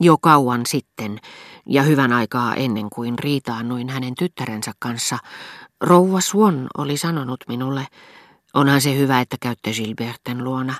Jo 0.00 0.18
kauan 0.18 0.66
sitten, 0.66 1.20
ja 1.66 1.82
hyvän 1.82 2.12
aikaa 2.12 2.54
ennen 2.54 2.90
kuin 2.90 3.18
riitaannuin 3.18 3.88
hänen 3.88 4.14
tyttärensä 4.18 4.72
kanssa, 4.78 5.18
rouva 5.80 6.20
Swan 6.20 6.66
oli 6.78 6.96
sanonut 6.96 7.44
minulle, 7.48 7.86
onhan 8.54 8.80
se 8.80 8.96
hyvä, 8.96 9.20
että 9.20 9.36
käytte 9.40 9.72
Gilberten 9.72 10.44
luona. 10.44 10.74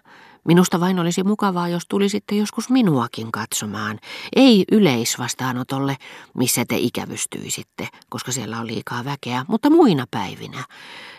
Minusta 0.44 0.80
vain 0.80 0.98
olisi 0.98 1.22
mukavaa, 1.22 1.68
jos 1.68 1.82
tulisitte 1.88 2.34
joskus 2.34 2.70
minuakin 2.70 3.32
katsomaan. 3.32 3.98
Ei 4.36 4.64
yleisvastaanotolle, 4.72 5.96
missä 6.34 6.64
te 6.68 6.76
ikävystyisitte, 6.76 7.88
koska 8.08 8.32
siellä 8.32 8.60
on 8.60 8.66
liikaa 8.66 9.04
väkeä, 9.04 9.44
mutta 9.48 9.70
muina 9.70 10.06
päivinä, 10.10 10.64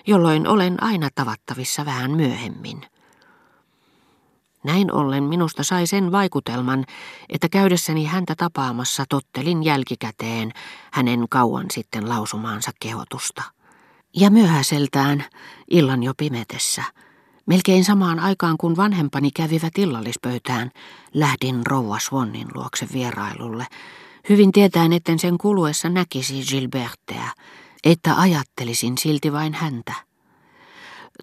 jolloin 0.08 0.48
olen 0.48 0.84
aina 0.84 1.10
tavattavissa 1.16 1.86
vähän 1.86 2.12
myöhemmin. 2.12 2.82
Näin 4.64 4.94
ollen 4.94 5.24
minusta 5.24 5.64
sai 5.64 5.88
sen 5.88 6.12
vaikutelman, 6.12 6.86
että 7.30 7.50
käydessäni 7.50 8.06
häntä 8.06 8.36
tapaamassa 8.38 9.06
tottelin 9.10 9.64
jälkikäteen 9.64 10.52
hänen 10.92 11.26
kauan 11.30 11.66
sitten 11.72 12.10
lausumaansa 12.10 12.72
kehotusta. 12.80 13.44
Ja 14.16 14.30
myöhäiseltään, 14.30 15.26
illan 15.72 16.04
jo 16.04 16.14
pimetessä, 16.18 16.84
melkein 17.46 17.86
samaan 17.86 18.20
aikaan 18.20 18.58
kun 18.58 18.78
vanhempani 18.78 19.32
kävivät 19.32 19.78
illallispöytään, 19.78 20.72
lähdin 21.14 21.66
rouva 21.66 22.00
Swannin 22.00 22.48
luokse 22.56 22.88
vierailulle, 22.94 23.68
hyvin 24.30 24.52
tietäen, 24.52 24.94
etten 24.94 25.20
sen 25.20 25.38
kuluessa 25.38 25.90
näkisi 25.90 26.44
Gilberteä, 26.50 27.32
että 27.84 28.16
ajattelisin 28.16 28.98
silti 28.98 29.34
vain 29.34 29.54
häntä. 29.54 30.09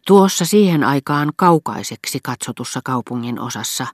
Tuossa 0.07 0.45
siihen 0.45 0.85
aikaan 0.85 1.33
kaukaiseksi 1.37 2.19
katsotussa 2.23 2.81
kaupungin 2.85 3.41
osassa, 3.41 3.87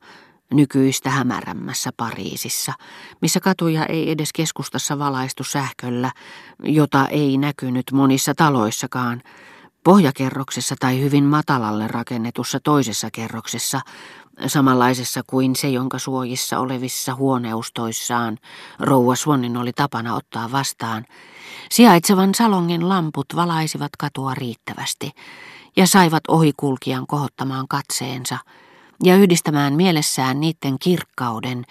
nykyistä 0.55 1.11
hämärämmässä 1.11 1.91
Pariisissa, 1.97 2.73
missä 3.21 3.41
katuja 3.41 3.87
ei 3.87 4.11
edes 4.11 4.33
keskustassa 4.33 4.99
valaistu 4.99 5.45
sähköllä, 5.45 6.11
jota 6.63 7.09
ei 7.09 7.39
näkynyt 7.39 7.93
monissa 7.93 8.35
taloissakaan, 8.35 9.23
pohjakerroksessa 9.85 10.75
tai 10.81 11.01
hyvin 11.01 11.25
matalalle 11.25 11.89
rakennetussa 11.89 12.61
toisessa 12.61 13.09
kerroksessa, 13.13 13.81
samanlaisessa 14.47 15.21
kuin 15.27 15.57
se, 15.57 15.69
jonka 15.69 15.99
suojissa 15.99 16.59
olevissa 16.59 17.15
huoneustoissaan 17.15 18.39
rouva 18.79 19.17
Swannin 19.17 19.57
oli 19.57 19.73
tapana 19.73 20.15
ottaa 20.15 20.53
vastaan, 20.53 21.05
sijaitsevan 21.71 22.35
salongin 22.35 22.89
lamput 22.89 23.27
valaisivat 23.37 23.91
katua 23.99 24.35
riittävästi, 24.35 25.11
ja 25.77 25.87
saivat 25.87 26.23
ohikulkijan 26.29 27.07
kohottamaan 27.07 27.69
katseensa 27.69 28.39
ja 29.03 29.17
yhdistämään 29.17 29.75
mielessään 29.75 30.41
niiden 30.41 30.79
kirkkauden, 30.81 31.65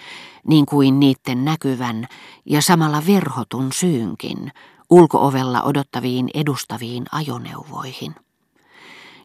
niin 0.47 0.65
kuin 0.65 0.99
niiden 0.99 1.45
näkyvän 1.45 2.07
ja 2.45 2.61
samalla 2.61 3.03
verhotun 3.07 3.73
syynkin 3.73 4.51
ulkoovella 4.89 5.63
odottaviin 5.63 6.29
edustaviin 6.33 7.05
ajoneuvoihin. 7.11 8.15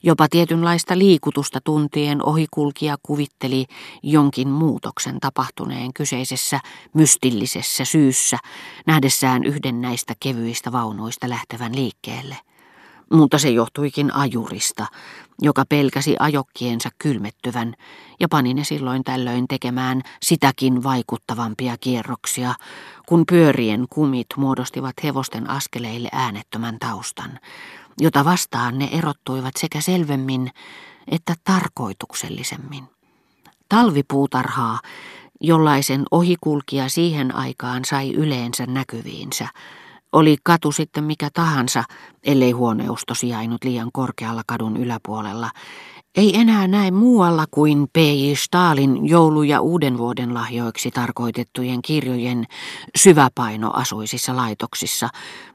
Jopa 0.03 0.29
tietynlaista 0.29 0.99
liikutusta 0.99 1.61
tuntien 1.65 2.27
ohikulkija 2.27 2.97
kuvitteli 3.03 3.67
jonkin 4.03 4.49
muutoksen 4.49 5.21
tapahtuneen 5.21 5.93
kyseisessä 5.93 6.61
mystillisessä 6.95 7.85
syyssä, 7.85 8.39
nähdessään 8.87 9.45
yhden 9.45 9.81
näistä 9.81 10.15
kevyistä 10.21 10.73
vaunuista 10.73 11.29
lähtevän 11.29 11.75
liikkeelle 11.75 12.37
mutta 13.13 13.39
se 13.39 13.51
johtuikin 13.51 14.15
ajurista, 14.15 14.87
joka 15.43 15.65
pelkäsi 15.69 16.17
ajokkiensa 16.19 16.89
kylmettyvän 16.99 17.75
ja 18.21 18.29
pani 18.29 18.55
ne 18.55 18.65
silloin 18.65 19.05
tällöin 19.05 19.49
tekemään 19.49 20.03
sitäkin 20.23 20.83
vaikuttavampia 20.83 21.77
kierroksia, 21.81 22.55
kun 23.07 23.25
pyörien 23.29 23.87
kumit 23.91 24.27
muodostivat 24.37 24.95
hevosten 25.03 25.51
askeleille 25.51 26.09
äänettömän 26.13 26.79
taustan, 26.79 27.39
jota 28.01 28.25
vastaan 28.25 28.79
ne 28.79 28.89
erottuivat 28.93 29.55
sekä 29.57 29.81
selvemmin 29.81 30.51
että 31.09 31.35
tarkoituksellisemmin. 31.45 32.85
Talvipuutarhaa, 33.69 34.81
jollaisen 35.41 36.05
ohikulkija 36.11 36.89
siihen 36.89 37.35
aikaan 37.35 37.85
sai 37.85 38.13
yleensä 38.13 38.67
näkyviinsä, 38.67 39.49
oli 40.13 40.37
katu 40.43 40.73
sitten 40.73 41.05
mikä 41.05 41.29
tahansa, 41.35 41.85
ellei 42.25 42.51
huoneusto 42.51 43.15
sijainnut 43.15 43.65
liian 43.65 43.93
korkealla 43.93 44.43
kadun 44.47 44.77
yläpuolella, 44.77 45.51
ei 46.17 46.37
enää 46.37 46.69
näe 46.69 46.91
muualla 46.91 47.45
kuin 47.51 47.89
P.J. 47.93 48.35
Stalin 48.35 49.09
joulu- 49.09 49.43
ja 49.43 49.61
uuden 49.61 49.99
vuoden 49.99 50.35
lahjoiksi 50.35 50.91
tarkoitettujen 50.91 51.83
kirjojen 51.83 52.45
syväpainoasuisissa 52.97 54.37
laitoksissa, 54.37 55.09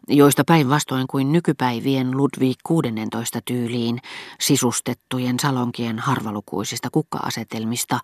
joista 0.07 0.43
päinvastoin 0.43 1.07
kuin 1.07 1.31
nykypäivien 1.31 2.17
Ludwig 2.17 2.57
16 2.63 3.39
tyyliin 3.45 3.99
sisustettujen 4.39 5.39
salonkien 5.39 5.99
harvalukuisista 5.99 6.89
kukka-asetelmista 6.91 7.99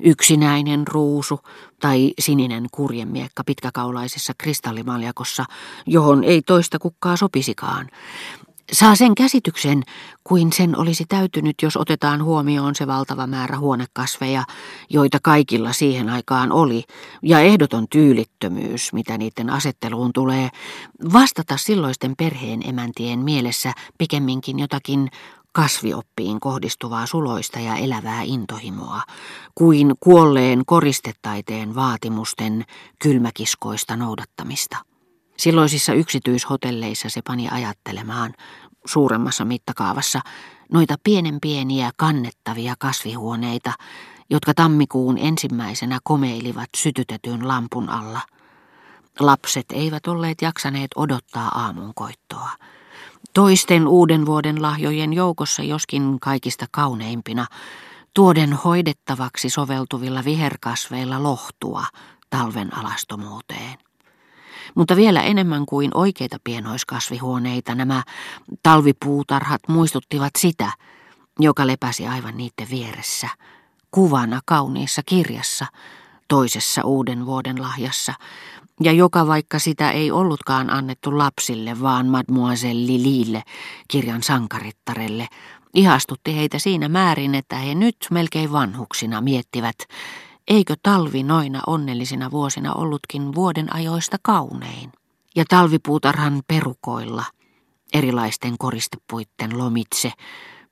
yksinäinen 0.00 0.88
ruusu 0.88 1.40
tai 1.80 2.12
sininen 2.18 2.66
kurjemiekka 2.72 3.44
pitkäkaulaisessa 3.44 4.32
kristallimaljakossa, 4.38 5.44
johon 5.86 6.24
ei 6.24 6.42
toista 6.42 6.78
kukkaa 6.78 7.16
sopisikaan, 7.16 7.88
Saa 8.72 8.94
sen 8.94 9.14
käsityksen, 9.14 9.82
kuin 10.24 10.52
sen 10.52 10.78
olisi 10.78 11.04
täytynyt, 11.08 11.54
jos 11.62 11.76
otetaan 11.76 12.24
huomioon 12.24 12.74
se 12.74 12.86
valtava 12.86 13.26
määrä 13.26 13.58
huonekasveja, 13.58 14.44
joita 14.90 15.18
kaikilla 15.22 15.72
siihen 15.72 16.10
aikaan 16.10 16.52
oli, 16.52 16.84
ja 17.22 17.40
ehdoton 17.40 17.86
tyylittömyys, 17.90 18.92
mitä 18.92 19.18
niiden 19.18 19.50
asetteluun 19.50 20.12
tulee, 20.12 20.48
vastata 21.12 21.56
silloisten 21.56 22.14
perheen 22.16 22.68
emäntien 22.68 23.18
mielessä 23.18 23.72
pikemminkin 23.98 24.58
jotakin 24.58 25.08
kasvioppiin 25.52 26.40
kohdistuvaa 26.40 27.06
suloista 27.06 27.60
ja 27.60 27.76
elävää 27.76 28.22
intohimoa, 28.22 29.02
kuin 29.54 29.94
kuolleen 30.00 30.62
koristetaiteen 30.66 31.74
vaatimusten 31.74 32.64
kylmäkiskoista 32.98 33.96
noudattamista. 33.96 34.95
Silloisissa 35.36 35.92
yksityishotelleissa 35.92 37.08
se 37.08 37.22
pani 37.22 37.48
ajattelemaan 37.48 38.34
suuremmassa 38.86 39.44
mittakaavassa 39.44 40.20
noita 40.72 40.94
pienen 41.04 41.38
pieniä 41.40 41.90
kannettavia 41.96 42.74
kasvihuoneita, 42.78 43.72
jotka 44.30 44.54
tammikuun 44.54 45.18
ensimmäisenä 45.18 45.98
komeilivat 46.04 46.68
sytytetyn 46.76 47.48
lampun 47.48 47.88
alla. 47.88 48.20
Lapset 49.20 49.66
eivät 49.72 50.06
olleet 50.06 50.42
jaksaneet 50.42 50.90
odottaa 50.96 51.48
aamunkoittoa. 51.48 52.50
Toisten 53.34 53.88
uuden 53.88 54.26
vuoden 54.26 54.62
lahjojen 54.62 55.12
joukossa 55.12 55.62
joskin 55.62 56.20
kaikista 56.20 56.66
kauneimpina, 56.70 57.46
tuoden 58.14 58.52
hoidettavaksi 58.52 59.50
soveltuvilla 59.50 60.24
viherkasveilla 60.24 61.22
lohtua 61.22 61.84
talven 62.30 62.76
alastomuuteen. 62.76 63.85
Mutta 64.74 64.96
vielä 64.96 65.22
enemmän 65.22 65.66
kuin 65.66 65.90
oikeita 65.94 66.36
pienoiskasvihuoneita 66.44 67.74
nämä 67.74 68.02
talvipuutarhat 68.62 69.60
muistuttivat 69.68 70.30
sitä, 70.38 70.72
joka 71.38 71.66
lepäsi 71.66 72.06
aivan 72.06 72.36
niiden 72.36 72.70
vieressä, 72.70 73.28
kuvana 73.90 74.40
kauniissa 74.44 75.02
kirjassa, 75.06 75.66
toisessa 76.28 76.82
uuden 76.84 77.26
vuoden 77.26 77.62
lahjassa, 77.62 78.14
ja 78.80 78.92
joka 78.92 79.26
vaikka 79.26 79.58
sitä 79.58 79.90
ei 79.90 80.10
ollutkaan 80.10 80.70
annettu 80.70 81.18
lapsille, 81.18 81.80
vaan 81.80 82.06
Mademoiselle 82.06 82.86
Lilille, 82.86 83.42
kirjan 83.88 84.22
sankarittarelle, 84.22 85.28
ihastutti 85.74 86.36
heitä 86.36 86.58
siinä 86.58 86.88
määrin, 86.88 87.34
että 87.34 87.56
he 87.56 87.74
nyt 87.74 87.96
melkein 88.10 88.52
vanhuksina 88.52 89.20
miettivät, 89.20 89.76
Eikö 90.48 90.74
talvi 90.82 91.22
noina 91.22 91.60
onnellisina 91.66 92.30
vuosina 92.30 92.74
ollutkin 92.74 93.34
vuoden 93.34 93.74
ajoista 93.74 94.16
kaunein? 94.22 94.92
Ja 95.36 95.44
talvipuutarhan 95.48 96.42
perukoilla, 96.48 97.24
erilaisten 97.94 98.58
koristepuitten 98.58 99.58
lomitse, 99.58 100.12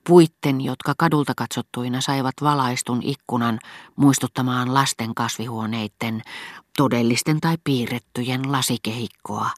puitten, 0.08 0.60
jotka 0.60 0.94
kadulta 0.98 1.32
katsottuina 1.36 2.00
saivat 2.00 2.34
valaistun 2.42 3.02
ikkunan 3.02 3.58
muistuttamaan 3.96 4.74
lasten 4.74 5.14
kasvihuoneiden, 5.14 6.22
todellisten 6.76 7.40
tai 7.40 7.56
piirrettyjen 7.64 8.52
lasikehikkoa, 8.52 9.50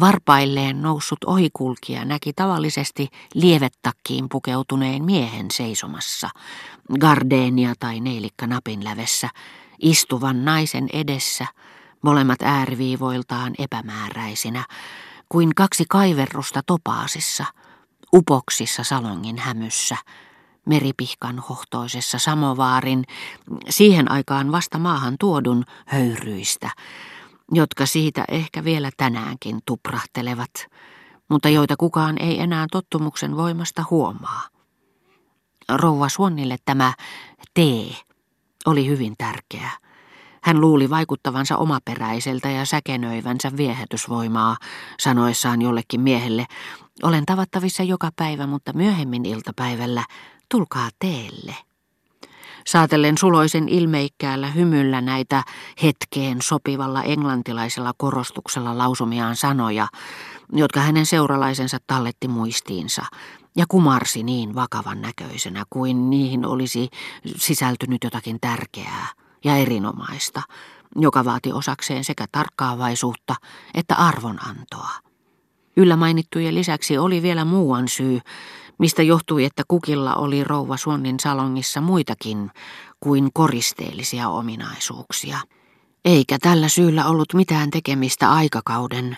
Varpailleen 0.00 0.82
noussut 0.82 1.24
ohikulkija 1.26 2.04
näki 2.04 2.32
tavallisesti 2.32 3.08
lievettakkiin 3.34 4.28
pukeutuneen 4.28 5.04
miehen 5.04 5.50
seisomassa, 5.50 6.28
gardenia 7.00 7.72
tai 7.80 8.00
neilikka 8.00 8.46
napin 8.46 8.84
lävessä, 8.84 9.28
istuvan 9.78 10.44
naisen 10.44 10.88
edessä, 10.92 11.46
molemmat 12.02 12.42
ääriviivoiltaan 12.42 13.54
epämääräisinä, 13.58 14.64
kuin 15.28 15.54
kaksi 15.54 15.84
kaiverrusta 15.88 16.60
topaasissa, 16.66 17.44
upoksissa 18.14 18.84
salongin 18.84 19.38
hämyssä, 19.38 19.96
meripihkan 20.66 21.38
hohtoisessa 21.38 22.18
samovaarin, 22.18 23.04
siihen 23.68 24.10
aikaan 24.10 24.52
vasta 24.52 24.78
maahan 24.78 25.16
tuodun 25.20 25.64
höyryistä, 25.86 26.70
jotka 27.52 27.86
siitä 27.86 28.24
ehkä 28.28 28.64
vielä 28.64 28.90
tänäänkin 28.96 29.60
tuprahtelevat, 29.66 30.50
mutta 31.28 31.48
joita 31.48 31.76
kukaan 31.76 32.16
ei 32.20 32.40
enää 32.40 32.66
tottumuksen 32.72 33.36
voimasta 33.36 33.84
huomaa. 33.90 34.42
Rouva 35.68 36.08
Suonnille 36.08 36.56
tämä 36.64 36.92
tee 37.54 37.96
oli 38.66 38.86
hyvin 38.86 39.14
tärkeä. 39.18 39.70
Hän 40.42 40.60
luuli 40.60 40.90
vaikuttavansa 40.90 41.56
omaperäiseltä 41.56 42.50
ja 42.50 42.64
säkenöivänsä 42.64 43.50
viehätysvoimaa, 43.56 44.56
sanoessaan 45.00 45.62
jollekin 45.62 46.00
miehelle, 46.00 46.46
olen 47.02 47.26
tavattavissa 47.26 47.82
joka 47.82 48.10
päivä, 48.16 48.46
mutta 48.46 48.72
myöhemmin 48.72 49.24
iltapäivällä 49.24 50.04
tulkaa 50.48 50.88
teelle. 50.98 51.69
Saatellen 52.66 53.18
suloisen 53.18 53.68
ilmeikkäällä 53.68 54.50
hymyllä 54.50 55.00
näitä 55.00 55.42
hetkeen 55.82 56.42
sopivalla 56.42 57.02
englantilaisella 57.02 57.92
korostuksella 57.96 58.78
lausumiaan 58.78 59.36
sanoja, 59.36 59.88
jotka 60.52 60.80
hänen 60.80 61.06
seuralaisensa 61.06 61.78
talletti 61.86 62.28
muistiinsa, 62.28 63.02
ja 63.56 63.64
kumarsi 63.68 64.22
niin 64.22 64.54
vakavan 64.54 65.02
näköisenä 65.02 65.64
kuin 65.70 66.10
niihin 66.10 66.46
olisi 66.46 66.88
sisältynyt 67.36 68.04
jotakin 68.04 68.38
tärkeää 68.40 69.06
ja 69.44 69.56
erinomaista, 69.56 70.42
joka 70.96 71.24
vaati 71.24 71.52
osakseen 71.52 72.04
sekä 72.04 72.24
tarkkaavaisuutta 72.32 73.34
että 73.74 73.94
arvonantoa. 73.94 74.90
Yllä 75.76 75.96
mainittujen 75.96 76.54
lisäksi 76.54 76.98
oli 76.98 77.22
vielä 77.22 77.44
muuan 77.44 77.88
syy, 77.88 78.20
mistä 78.80 79.02
johtui, 79.02 79.44
että 79.44 79.62
kukilla 79.68 80.14
oli 80.14 80.44
rouva 80.44 80.76
Suonnin 80.76 81.20
salongissa 81.20 81.80
muitakin 81.80 82.50
kuin 83.00 83.28
koristeellisia 83.34 84.28
ominaisuuksia. 84.28 85.38
Eikä 86.04 86.38
tällä 86.40 86.68
syyllä 86.68 87.06
ollut 87.06 87.34
mitään 87.34 87.70
tekemistä 87.70 88.32
aikakauden, 88.32 89.16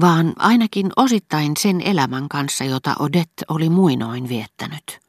vaan 0.00 0.32
ainakin 0.38 0.90
osittain 0.96 1.52
sen 1.58 1.80
elämän 1.80 2.28
kanssa, 2.28 2.64
jota 2.64 2.94
Odette 2.98 3.44
oli 3.48 3.68
muinoin 3.68 4.28
viettänyt. 4.28 5.00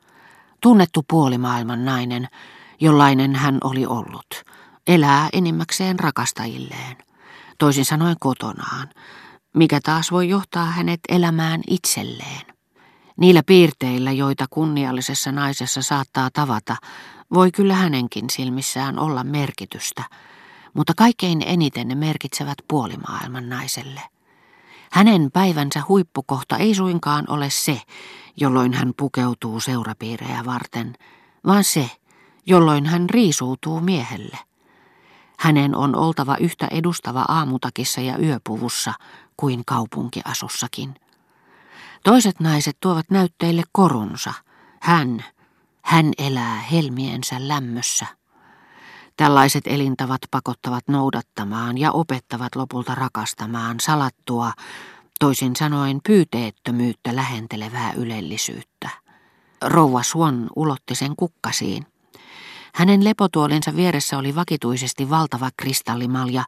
Tunnettu 0.61 1.03
puolimaailman 1.09 1.85
nainen, 1.85 2.27
jollainen 2.79 3.35
hän 3.35 3.57
oli 3.63 3.85
ollut, 3.85 4.43
elää 4.87 5.29
enimmäkseen 5.33 5.99
rakastajilleen, 5.99 6.97
toisin 7.57 7.85
sanoen 7.85 8.15
kotonaan, 8.19 8.89
mikä 9.53 9.79
taas 9.83 10.11
voi 10.11 10.29
johtaa 10.29 10.65
hänet 10.65 10.99
elämään 11.09 11.61
itselleen. 11.67 12.50
Niillä 13.17 13.43
piirteillä, 13.43 14.11
joita 14.11 14.45
kunniallisessa 14.49 15.31
naisessa 15.31 15.81
saattaa 15.81 16.29
tavata, 16.33 16.75
voi 17.33 17.51
kyllä 17.51 17.73
hänenkin 17.73 18.29
silmissään 18.29 18.99
olla 18.99 19.23
merkitystä, 19.23 20.03
mutta 20.73 20.93
kaikkein 20.97 21.41
eniten 21.45 21.87
ne 21.87 21.95
merkitsevät 21.95 22.57
puolimaailman 22.67 23.49
naiselle. 23.49 24.01
Hänen 24.91 25.29
päivänsä 25.33 25.83
huippukohta 25.87 26.57
ei 26.57 26.75
suinkaan 26.75 27.25
ole 27.29 27.49
se, 27.49 27.81
jolloin 28.37 28.73
hän 28.73 28.93
pukeutuu 28.97 29.59
seurapiirejä 29.59 30.45
varten, 30.45 30.93
vaan 31.45 31.63
se, 31.63 31.89
jolloin 32.45 32.85
hän 32.85 33.09
riisuutuu 33.09 33.79
miehelle. 33.79 34.37
Hänen 35.39 35.75
on 35.75 35.95
oltava 35.95 36.37
yhtä 36.37 36.67
edustava 36.71 37.25
aamutakissa 37.27 38.01
ja 38.01 38.17
yöpuvussa 38.17 38.93
kuin 39.37 39.65
kaupunkiasussakin. 39.65 41.00
Toiset 42.03 42.39
naiset 42.39 42.77
tuovat 42.79 43.05
näytteille 43.09 43.63
korunsa. 43.71 44.33
Hän, 44.81 45.25
hän 45.81 46.11
elää 46.17 46.59
helmiensä 46.59 47.47
lämmössä. 47.47 48.05
Tällaiset 49.17 49.63
elintavat 49.67 50.21
pakottavat 50.31 50.87
noudattamaan 50.87 51.77
ja 51.77 51.91
opettavat 51.91 52.55
lopulta 52.55 52.95
rakastamaan 52.95 53.79
salattua, 53.79 54.51
toisin 55.19 55.55
sanoen 55.55 55.99
pyyteettömyyttä 56.07 57.15
lähentelevää 57.15 57.93
ylellisyyttä. 57.93 58.89
Rouva 59.61 60.03
Swan 60.03 60.49
ulotti 60.55 60.95
sen 60.95 61.15
kukkasiin. 61.15 61.85
Hänen 62.73 63.03
lepotuolinsa 63.03 63.75
vieressä 63.75 64.17
oli 64.17 64.35
vakituisesti 64.35 65.09
valtava 65.09 65.49
kristallimalja, 65.57 66.43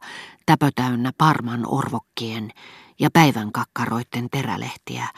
täpötäynnä 0.46 1.12
parman 1.18 1.62
orvokkien 1.66 2.50
ja 2.98 3.10
päivän 3.12 3.52
kakkaroitten 3.52 4.30
terälehtiä, 4.30 5.08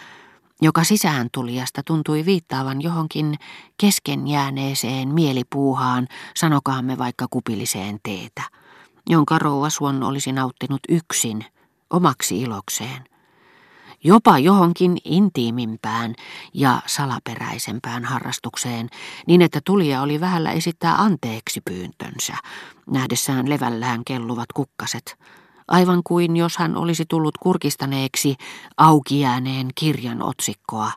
joka 0.63 0.85
sisään 0.85 1.29
tulijasta 1.33 1.83
tuntui 1.87 2.25
viittaavan 2.25 2.83
johonkin 2.83 3.35
kesken 3.81 4.27
jääneeseen 4.27 5.09
mielipuuhaan, 5.09 6.09
sanokaamme 6.37 6.99
vaikka 6.99 7.27
kupilliseen 7.31 7.99
teetä, 8.03 8.43
jonka 9.07 9.39
rouva 9.39 9.71
Suon 9.71 10.03
olisi 10.03 10.33
nauttinut 10.33 10.81
yksin, 10.89 11.45
omaksi 11.91 12.41
ilokseen. 12.41 13.05
Jopa 14.05 14.39
johonkin 14.39 14.97
intiimimpään 15.05 16.15
ja 16.55 16.83
salaperäisempään 16.87 18.05
harrastukseen, 18.05 18.89
niin 19.27 19.43
että 19.43 19.61
tulija 19.65 20.03
oli 20.03 20.21
vähällä 20.21 20.53
esittää 20.53 20.95
anteeksi 20.95 21.61
pyyntönsä, 21.61 22.35
nähdessään 22.91 23.49
levällään 23.49 24.03
kelluvat 24.05 24.53
kukkaset, 24.55 25.19
aivan 25.69 26.03
kuin 26.05 26.37
jos 26.37 26.57
hän 26.57 26.77
olisi 26.77 27.05
tullut 27.09 27.39
kurkistaneeksi 27.39 28.37
auki 28.77 29.21
jääneen 29.21 29.69
kirjan 29.75 30.23
otsikkoa, 30.23 30.93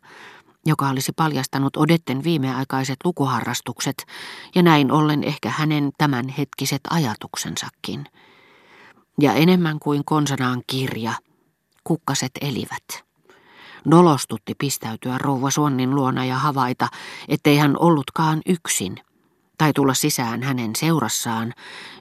joka 0.66 0.90
olisi 0.90 1.12
paljastanut 1.12 1.78
Odetten 1.78 2.24
viimeaikaiset 2.24 2.98
lukuharrastukset 3.06 4.06
ja 4.56 4.64
näin 4.64 4.92
ollen 4.92 5.24
ehkä 5.24 5.50
hänen 5.50 5.92
tämänhetkiset 5.98 6.82
ajatuksensakin. 6.90 8.06
Ja 9.22 9.34
enemmän 9.34 9.80
kuin 9.80 10.06
konsanaan 10.06 10.62
kirja, 10.68 11.14
kukkaset 11.84 12.32
elivät. 12.42 13.04
Nolostutti 13.86 14.56
pistäytyä 14.58 15.18
rouva 15.18 15.52
Suonnin 15.52 15.96
luona 15.96 16.26
ja 16.26 16.38
havaita, 16.38 16.88
ettei 17.28 17.58
hän 17.58 17.78
ollutkaan 17.80 18.42
yksin– 18.46 19.00
tai 19.60 19.74
tulla 19.74 19.94
sisään 19.94 20.44
hänen 20.44 20.76
seurassaan 20.76 21.54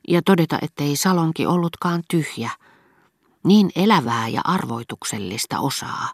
ja 0.09 0.23
todeta, 0.23 0.59
ettei 0.63 0.97
salonki 0.97 1.47
ollutkaan 1.47 2.03
tyhjä. 2.11 2.51
Niin 3.45 3.71
elävää 3.77 4.29
ja 4.29 4.41
arvoituksellista 4.45 5.59
osaa, 5.59 6.13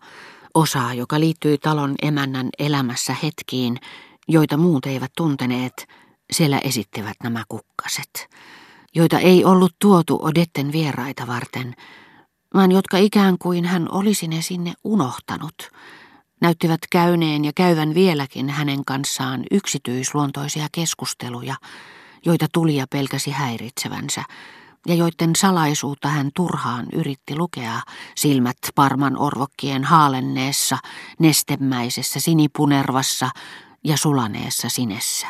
osaa, 0.54 0.94
joka 0.94 1.20
liittyi 1.20 1.58
talon 1.58 1.94
emännän 2.02 2.48
elämässä 2.58 3.16
hetkiin, 3.22 3.78
joita 4.28 4.56
muut 4.56 4.86
eivät 4.86 5.12
tunteneet, 5.16 5.88
siellä 6.32 6.58
esittivät 6.58 7.16
nämä 7.22 7.44
kukkaset, 7.48 8.28
joita 8.94 9.18
ei 9.18 9.44
ollut 9.44 9.72
tuotu 9.78 10.18
Odetten 10.22 10.72
vieraita 10.72 11.26
varten, 11.26 11.74
vaan 12.54 12.72
jotka 12.72 12.96
ikään 12.96 13.38
kuin 13.38 13.64
hän 13.64 13.88
olisi 13.92 14.28
ne 14.28 14.42
sinne 14.42 14.72
unohtanut– 14.84 15.54
näyttivät 16.44 16.80
käyneen 16.90 17.44
ja 17.44 17.52
käyvän 17.54 17.94
vieläkin 17.94 18.48
hänen 18.48 18.84
kanssaan 18.84 19.44
yksityisluontoisia 19.50 20.66
keskusteluja, 20.72 21.54
joita 22.24 22.46
tulija 22.52 22.86
pelkäsi 22.90 23.30
häiritsevänsä, 23.30 24.22
ja 24.86 24.94
joiden 24.94 25.36
salaisuutta 25.36 26.08
hän 26.08 26.30
turhaan 26.36 26.86
yritti 26.92 27.36
lukea 27.36 27.80
silmät 28.14 28.56
parman 28.74 29.18
orvokkien 29.18 29.84
haalenneessa, 29.84 30.78
nestemäisessä 31.18 32.20
sinipunervassa 32.20 33.30
ja 33.84 33.96
sulaneessa 33.96 34.68
sinessä. 34.68 35.26